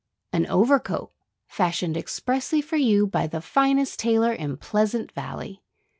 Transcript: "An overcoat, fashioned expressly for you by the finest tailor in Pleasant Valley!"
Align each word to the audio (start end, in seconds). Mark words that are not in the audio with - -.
"An 0.33 0.47
overcoat, 0.47 1.11
fashioned 1.45 1.95
expressly 1.95 2.59
for 2.59 2.75
you 2.75 3.05
by 3.05 3.27
the 3.27 3.39
finest 3.39 3.99
tailor 3.99 4.33
in 4.33 4.57
Pleasant 4.57 5.11
Valley!" 5.11 5.61